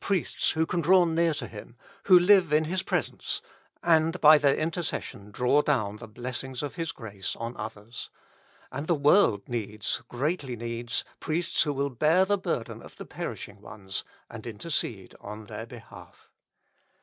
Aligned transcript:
priests 0.00 0.52
who 0.52 0.64
can 0.64 0.80
draw 0.80 1.04
near 1.04 1.34
to 1.34 1.46
Him, 1.46 1.76
who 2.04 2.18
Hve 2.18 2.50
in 2.50 2.64
His 2.64 2.82
presence, 2.82 3.42
and 3.82 4.18
by 4.22 4.38
their 4.38 4.56
intercession 4.56 5.30
draw 5.30 5.60
down 5.60 5.96
the 5.96 6.08
blessings 6.08 6.62
of 6.62 6.76
His 6.76 6.92
grace 6.92 7.36
on 7.36 7.54
others. 7.58 8.08
And 8.70 8.86
the 8.86 8.94
world 8.94 9.46
needs, 9.50 10.00
greatly 10.08 10.56
needs, 10.56 11.04
priests 11.20 11.64
who 11.64 11.74
will 11.74 11.90
bear 11.90 12.24
the 12.24 12.38
burden 12.38 12.80
of 12.80 12.96
the 12.96 13.04
perishing 13.04 13.60
ones, 13.60 14.02
and 14.30 14.46
intercede 14.46 15.14
on 15.20 15.44
their 15.44 15.66
behalf. 15.66 16.30